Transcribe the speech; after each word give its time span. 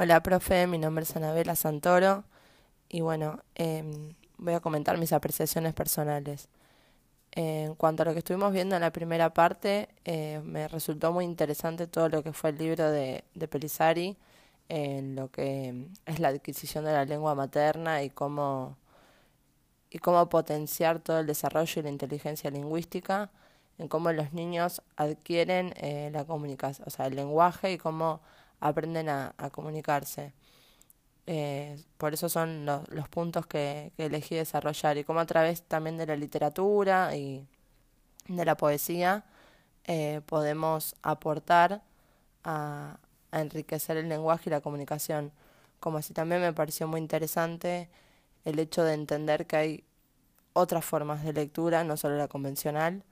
Hola, 0.00 0.22
profe, 0.22 0.68
mi 0.68 0.78
nombre 0.78 1.02
es 1.02 1.16
Anabela 1.16 1.56
Santoro 1.56 2.22
y 2.88 3.00
bueno, 3.00 3.40
em, 3.56 4.14
voy 4.36 4.54
a 4.54 4.60
comentar 4.60 4.96
mis 4.96 5.12
apreciaciones 5.12 5.74
personales. 5.74 6.48
En 7.32 7.74
cuanto 7.74 8.04
a 8.04 8.06
lo 8.06 8.12
que 8.12 8.20
estuvimos 8.20 8.52
viendo 8.52 8.76
en 8.76 8.82
la 8.82 8.92
primera 8.92 9.34
parte, 9.34 9.88
eh, 10.04 10.40
me 10.44 10.68
resultó 10.68 11.12
muy 11.12 11.24
interesante 11.24 11.88
todo 11.88 12.08
lo 12.08 12.22
que 12.22 12.32
fue 12.32 12.50
el 12.50 12.58
libro 12.58 12.88
de, 12.92 13.24
de 13.34 13.48
Pelizari, 13.48 14.16
en 14.68 15.16
lo 15.16 15.32
que 15.32 15.88
es 16.06 16.20
la 16.20 16.28
adquisición 16.28 16.84
de 16.84 16.92
la 16.92 17.04
lengua 17.04 17.34
materna 17.34 18.04
y 18.04 18.10
cómo, 18.10 18.76
y 19.90 19.98
cómo 19.98 20.28
potenciar 20.28 21.00
todo 21.00 21.18
el 21.18 21.26
desarrollo 21.26 21.80
y 21.80 21.82
la 21.82 21.90
inteligencia 21.90 22.50
lingüística, 22.52 23.32
en 23.78 23.88
cómo 23.88 24.12
los 24.12 24.32
niños 24.32 24.80
adquieren 24.96 25.74
eh, 25.76 26.10
la 26.12 26.24
comunicación, 26.24 26.86
o 26.86 26.90
sea, 26.90 27.06
el 27.06 27.16
lenguaje 27.16 27.72
y 27.72 27.78
cómo 27.78 28.20
aprenden 28.60 29.08
a, 29.08 29.34
comunicarse. 29.52 30.32
Eh, 31.26 31.76
por 31.98 32.14
eso 32.14 32.28
son 32.28 32.64
los, 32.66 33.08
puntos 33.10 33.46
que, 33.46 33.92
elegí 33.98 34.34
desarrollar 34.34 34.98
y 34.98 35.04
cómo 35.04 35.20
a 35.20 35.26
través 35.26 35.62
también 35.62 35.98
de 35.98 36.06
la 36.06 36.16
literatura 36.16 37.14
y 37.16 37.46
de 38.28 38.44
la 38.44 38.56
poesía 38.56 39.24
eh, 39.84 40.20
podemos 40.26 40.96
aportar 41.02 41.82
a, 42.44 42.98
a, 43.32 43.40
enriquecer 43.40 43.96
el 43.98 44.08
lenguaje 44.08 44.50
y 44.50 44.50
la 44.50 44.60
comunicación. 44.60 45.32
Como 45.80 45.98
así 45.98 46.14
también 46.14 46.40
me 46.40 46.52
pareció 46.52 46.88
muy 46.88 47.00
interesante 47.00 47.88
el 48.44 48.58
hecho 48.58 48.84
de 48.84 48.94
entender 48.94 49.46
que 49.46 49.56
hay 49.56 49.84
otras 50.52 50.84
formas 50.84 51.24
de 51.24 51.32
lectura, 51.32 51.84
no 51.84 51.96
solo 51.96 52.16
la 52.16 52.28
convencional, 52.28 53.04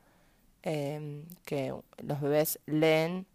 eh, 0.63 1.23
que 1.45 1.73
los 1.99 2.21
bebés 2.21 2.59
leen 2.67 3.27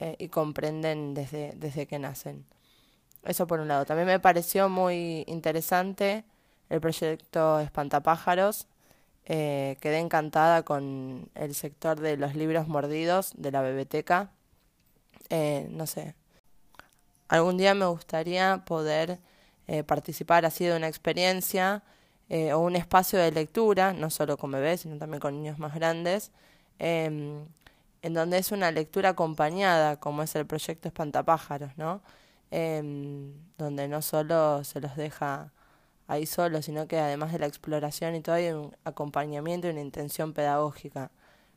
eh, 0.00 0.16
y 0.18 0.28
comprenden 0.28 1.14
desde, 1.14 1.52
desde 1.56 1.86
que 1.86 1.98
nacen. 1.98 2.44
Eso 3.24 3.46
por 3.46 3.60
un 3.60 3.68
lado. 3.68 3.84
También 3.84 4.06
me 4.06 4.20
pareció 4.20 4.68
muy 4.68 5.24
interesante 5.26 6.24
el 6.70 6.80
proyecto 6.80 7.60
Espantapájaros. 7.60 8.66
Eh, 9.24 9.76
quedé 9.80 9.98
encantada 9.98 10.62
con 10.62 11.28
el 11.34 11.54
sector 11.54 12.00
de 12.00 12.16
los 12.16 12.34
libros 12.34 12.68
mordidos 12.68 13.32
de 13.36 13.50
la 13.52 13.62
biblioteca. 13.62 14.30
Eh, 15.30 15.66
no 15.70 15.86
sé. 15.86 16.14
Algún 17.28 17.58
día 17.58 17.74
me 17.74 17.86
gustaría 17.86 18.64
poder 18.64 19.18
eh, 19.66 19.84
participar 19.84 20.46
así 20.46 20.64
de 20.64 20.76
una 20.76 20.88
experiencia 20.88 21.82
o 22.30 22.58
un 22.58 22.76
espacio 22.76 23.18
de 23.18 23.32
lectura, 23.32 23.94
no 23.94 24.10
solo 24.10 24.36
con 24.36 24.50
bebés, 24.50 24.82
sino 24.82 24.98
también 24.98 25.18
con 25.18 25.34
niños 25.34 25.58
más 25.58 25.74
grandes, 25.74 26.30
eh, 26.78 27.40
en 28.02 28.14
donde 28.14 28.38
es 28.38 28.52
una 28.52 28.70
lectura 28.70 29.10
acompañada, 29.10 29.98
como 30.00 30.22
es 30.22 30.34
el 30.36 30.46
proyecto 30.46 30.88
Espantapájaros, 30.88 31.76
¿no? 31.76 32.02
Eh, 32.50 32.82
donde 33.58 33.88
no 33.88 34.02
solo 34.02 34.64
se 34.64 34.80
los 34.80 34.96
deja 34.96 35.52
ahí 36.06 36.26
solos, 36.26 36.64
sino 36.64 36.88
que 36.88 36.98
además 36.98 37.32
de 37.32 37.38
la 37.38 37.46
exploración 37.46 38.14
y 38.14 38.20
todo 38.20 38.36
hay 38.36 38.48
un 38.50 38.74
acompañamiento 38.84 39.68
y 39.68 39.70
una 39.70 39.80
intención 39.82 40.32
pedagógica. 40.32 41.10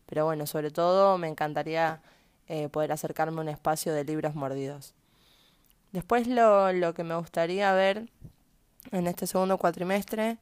Pero 0.06 0.26
bueno, 0.26 0.46
sobre 0.46 0.72
todo 0.72 1.18
me 1.18 1.30
encantaría 1.30 2.02
eh, 2.48 2.68
poder 2.70 2.92
acercarme 2.92 3.40
a 3.40 3.42
un 3.42 3.50
espacio 3.50 3.94
de 3.94 4.04
libros 4.04 4.36
mordidos. 4.36 4.94
Después 5.94 6.28
lo, 6.28 6.72
lo 6.74 6.94
que 6.94 7.04
me 7.04 7.16
gustaría 7.16 7.74
ver 7.74 8.10
en 8.92 9.08
este 9.08 9.28
segundo 9.28 9.58
cuatrimestre 9.58 10.38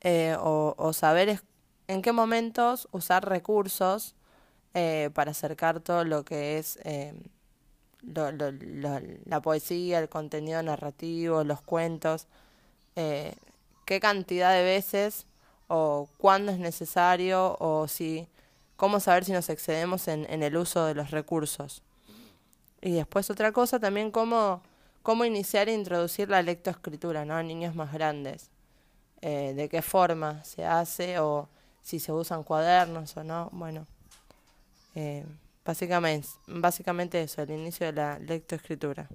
eh, 0.00 0.36
o, 0.40 0.74
o 0.78 0.92
saber 0.92 1.28
es 1.28 1.42
en 1.88 2.00
qué 2.00 2.12
momentos 2.12 2.88
usar 2.92 3.28
recursos 3.28 4.14
eh, 4.74 5.10
para 5.14 5.32
acercar 5.32 5.80
todo 5.80 6.04
lo 6.04 6.24
que 6.24 6.58
es 6.58 6.78
eh, 6.84 7.14
lo, 8.02 8.30
la 8.32 9.40
poesía, 9.42 9.98
el 9.98 10.08
contenido 10.08 10.62
narrativo, 10.62 11.44
los 11.44 11.60
cuentos, 11.60 12.26
eh, 12.96 13.34
qué 13.84 14.00
cantidad 14.00 14.52
de 14.52 14.62
veces 14.62 15.26
o 15.68 16.08
cuándo 16.18 16.52
es 16.52 16.58
necesario 16.58 17.56
o 17.60 17.88
si 17.88 18.28
cómo 18.76 19.00
saber 19.00 19.24
si 19.24 19.32
nos 19.32 19.48
excedemos 19.48 20.08
en, 20.08 20.26
en 20.28 20.42
el 20.42 20.56
uso 20.56 20.84
de 20.86 20.94
los 20.94 21.10
recursos. 21.10 21.82
Y 22.80 22.92
después 22.92 23.30
otra 23.30 23.52
cosa 23.52 23.78
también 23.78 24.10
cómo, 24.10 24.60
cómo 25.02 25.24
iniciar 25.24 25.68
e 25.68 25.74
introducir 25.74 26.28
la 26.28 26.42
lectoescritura 26.42 27.24
¿no? 27.24 27.36
a 27.36 27.42
niños 27.42 27.74
más 27.76 27.92
grandes. 27.92 28.50
Eh, 29.24 29.54
de 29.54 29.68
qué 29.68 29.82
forma 29.82 30.42
se 30.42 30.64
hace 30.64 31.20
o 31.20 31.48
si 31.80 32.00
se 32.00 32.10
usan 32.10 32.42
cuadernos 32.42 33.16
o 33.16 33.22
no. 33.22 33.50
Bueno, 33.52 33.86
eh, 34.94 35.24
básicamente, 35.64 36.28
básicamente 36.46 37.22
eso, 37.22 37.42
el 37.42 37.50
inicio 37.50 37.86
de 37.86 37.92
la 37.92 38.18
lectoescritura. 38.18 39.08